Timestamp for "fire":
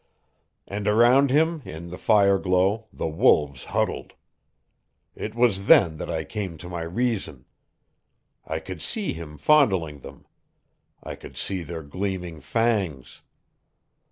1.99-2.39